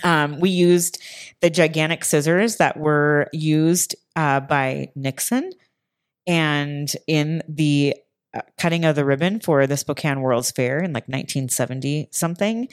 [0.03, 1.01] Um, we used
[1.41, 5.51] the gigantic scissors that were used uh, by Nixon,
[6.27, 7.95] and in the
[8.57, 12.67] cutting of the ribbon for the Spokane World's Fair in like 1970 something.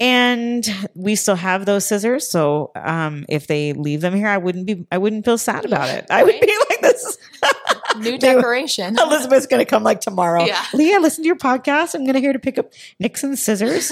[0.00, 4.64] And we still have those scissors, so um, if they leave them here, I wouldn't
[4.64, 6.06] be, I wouldn't feel sad about it.
[6.08, 7.18] I would be like, "This is
[7.96, 8.96] New They- decoration.
[9.00, 10.44] Elizabeth's going to come like tomorrow.
[10.44, 10.64] Yeah.
[10.72, 11.96] Leah, listen to your podcast.
[11.96, 13.90] I'm going to here to pick up Nixon's scissors.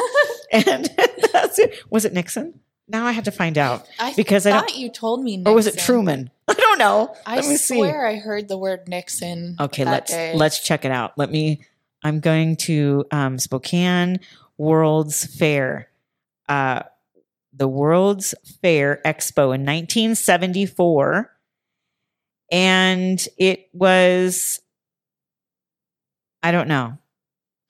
[0.52, 0.88] and
[1.32, 1.74] that's it.
[1.90, 2.60] Was it Nixon?
[2.88, 3.86] Now I had to find out.
[3.98, 5.52] I Because I thought you told me Nixon.
[5.52, 6.30] Or was it Truman?
[6.48, 7.14] I don't know.
[7.26, 7.76] I Let me see.
[7.76, 9.56] swear I heard the word Nixon.
[9.58, 10.34] Okay, let's day.
[10.34, 11.18] let's check it out.
[11.18, 11.62] Let me.
[12.04, 14.20] I'm going to um, Spokane
[14.58, 15.88] World's Fair,
[16.48, 16.82] uh,
[17.52, 21.32] the World's Fair Expo in 1974,
[22.52, 24.60] and it was.
[26.42, 26.98] I don't know.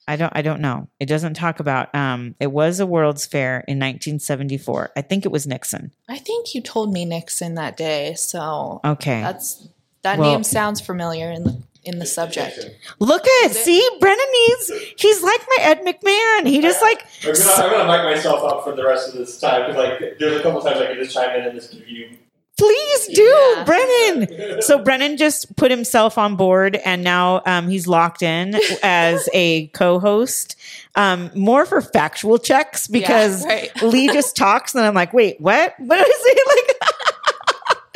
[0.08, 0.32] I don't.
[0.36, 0.88] I don't know.
[1.00, 1.94] It doesn't talk about.
[1.94, 4.92] Um, it was a World's Fair in 1974.
[4.96, 5.92] I think it was Nixon.
[6.08, 9.20] I think you told me Nixon that day, so Okay.
[9.20, 9.68] that's
[10.02, 12.58] that Well- name sounds familiar in the in the subject.
[12.98, 14.72] Look at see Brennan needs.
[14.98, 16.46] He's like my Ed McMahon.
[16.48, 19.38] He just like I'm gonna, I'm gonna mic myself up for the rest of this
[19.40, 21.88] time because like there's a couple times I can just chime in and just give
[21.88, 22.10] you.
[22.58, 23.64] Please do, Yeah.
[23.64, 24.62] Brennan.
[24.62, 29.66] So Brennan just put himself on board, and now um, he's locked in as a
[29.68, 30.56] co-host,
[30.94, 33.70] um, more for factual checks because Yeah, right.
[33.82, 35.74] Leigh just talks, and I'm like, wait, what?
[35.78, 36.76] What is it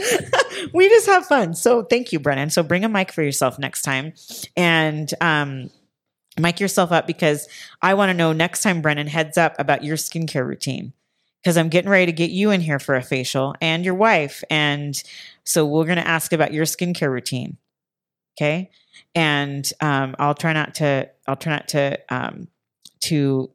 [0.01, 0.71] like?
[0.75, 1.55] we just have fun.
[1.55, 2.51] So thank you, Brennan.
[2.51, 4.13] So bring a mic for yourself next time,
[4.59, 5.71] and um,
[6.39, 7.49] mic yourself up because
[7.81, 10.93] I want to know next time Brennan heads up about your skincare routine
[11.43, 14.43] because I'm getting ready to get you in here for a facial and your wife.
[14.51, 15.01] And
[15.45, 17.57] so we're going to ask about your skincare routine.
[18.39, 18.71] Okay.
[19.15, 22.49] And um, I'll try not to, I'll try not to, um,
[23.05, 23.51] to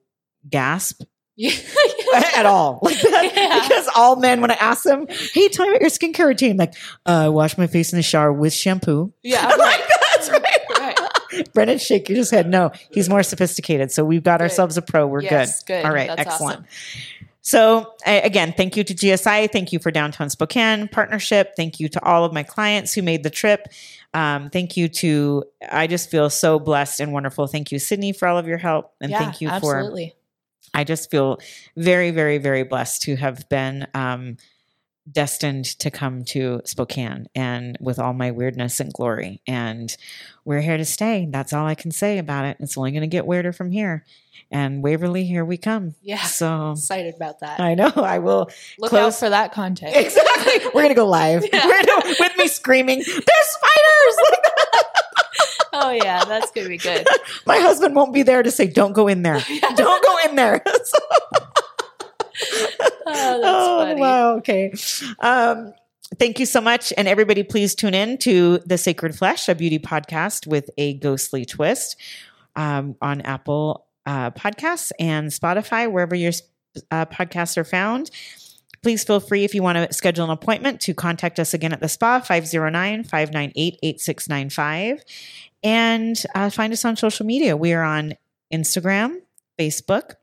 [0.49, 1.01] gasp
[2.35, 3.67] at all like that Yeah.
[3.67, 6.57] because all men when I ask them, Hey, tell me about your skincare routine.
[6.57, 6.73] Like,
[7.05, 9.13] uh, I wash my face in the shower with shampoo.
[9.23, 9.57] yeah, right.
[9.57, 9.81] like,
[10.15, 10.43] that's right.
[10.79, 11.53] right.
[11.53, 12.47] Brennan shaking his head.
[12.47, 13.91] No, he's more sophisticated.
[13.91, 14.43] So we've got Good.
[14.43, 15.05] ourselves a pro.
[15.05, 15.81] We're Yes, good.
[15.81, 15.85] good.
[15.85, 16.07] All right.
[16.07, 16.59] That's excellent.
[16.61, 16.67] awesome.
[17.45, 19.45] So, I- again, thank you to GSI.
[19.51, 21.53] Thank you for Downtown Spokane partnership.
[21.55, 23.67] Thank you to all of my clients who made the trip.
[24.15, 27.45] Um, thank you to, I just feel so blessed and wonderful.
[27.45, 28.93] Thank you, Sydney, for all of your help.
[28.99, 30.15] And yeah, thank you for, absolutely.
[30.73, 31.37] I just feel
[31.77, 34.37] very, very, very blessed to have been um,
[35.11, 39.41] destined to come to Spokane and with all my weirdness and glory.
[39.47, 39.95] And
[40.43, 41.27] we're here to stay.
[41.29, 42.57] That's all I can say about it.
[42.59, 44.03] It's only going to get weirder from here.
[44.51, 45.95] And Waverly, here we come.
[46.01, 46.21] Yeah.
[46.23, 47.59] So Excited about that.
[47.59, 48.49] I know I will
[48.79, 49.95] Look close- out for that content.
[49.95, 50.69] Exactly.
[50.73, 51.43] We're gonna go live.
[51.53, 51.61] Yeah.
[51.83, 54.17] Gonna, with me screaming, "There's spiders!"
[55.73, 57.07] oh yeah, that's gonna be good.
[57.47, 59.39] My husband won't be there to say, "Don't go in there.
[59.75, 61.45] Don't go in there." So-
[63.07, 64.01] Oh, that's funny.
[64.01, 64.35] wow.
[64.37, 64.73] Okay.
[65.19, 65.73] Um,
[66.17, 69.77] thank you so much, and everybody, please tune in to the Sacred Flesh, a beauty
[69.77, 71.97] podcast with a ghostly twist,
[72.55, 76.31] um, on Apple uh, Podcasts and Spotify, wherever your
[76.91, 78.09] uh, podcasts are found.
[78.81, 81.79] Please feel free if you want to schedule an appointment to contact us again at
[81.79, 85.03] the spa 509 598 8695
[85.63, 87.57] and uh, find us on social media.
[87.57, 88.13] We are on
[88.53, 89.21] Instagram,
[89.59, 90.13] Facebook,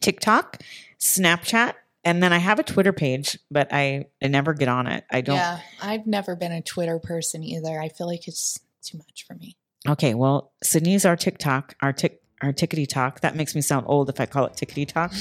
[0.00, 0.62] TikTok,
[1.02, 1.74] Snapchat,
[2.04, 5.04] and then I have a Twitter page, but I, I never get on it.
[5.10, 5.36] I don't.
[5.36, 7.80] Yeah, I've never been a Twitter person either.
[7.80, 9.56] I feel like it's too much for me.
[9.88, 13.20] Okay, well, Sydney's our TikTok, our tick, our tickety talk.
[13.20, 15.12] That makes me sound old if I call it tickety talk.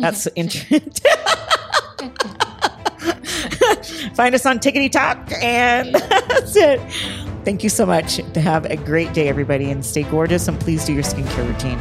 [0.00, 0.80] That's interesting.
[4.14, 6.80] Find us on Tickety Talk, and that's it.
[7.44, 8.16] Thank you so much.
[8.36, 10.48] Have a great day, everybody, and stay gorgeous.
[10.48, 11.78] And please do your skincare routine.